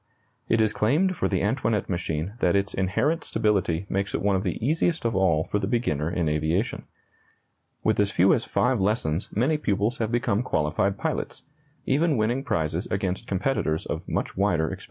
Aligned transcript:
It 0.49 0.61
is 0.61 0.73
claimed 0.73 1.15
for 1.15 1.27
the 1.29 1.43
Antoinette 1.43 1.87
machine 1.87 2.33
that 2.39 2.55
its 2.55 2.73
inherent 2.73 3.23
stability 3.23 3.85
makes 3.87 4.15
it 4.15 4.21
one 4.23 4.35
of 4.35 4.41
the 4.41 4.57
easiest 4.65 5.05
of 5.05 5.15
all 5.15 5.43
for 5.43 5.59
the 5.59 5.67
beginner 5.67 6.09
in 6.09 6.27
aviation. 6.27 6.85
With 7.83 7.99
as 7.99 8.09
few 8.09 8.33
as 8.33 8.43
five 8.43 8.81
lessons 8.81 9.29
many 9.31 9.59
pupils 9.59 9.99
have 9.99 10.11
become 10.11 10.41
qualified 10.41 10.97
pilots, 10.97 11.43
even 11.85 12.17
winning 12.17 12.43
prizes 12.43 12.87
against 12.89 13.27
competitors 13.27 13.85
of 13.85 14.09
much 14.09 14.35
wider 14.35 14.71
experience. 14.71 14.79